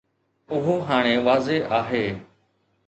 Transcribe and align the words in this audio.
اهو 0.55 0.75
هاڻي 0.87 1.13
واضح 1.29 1.77
آهي. 1.83 2.05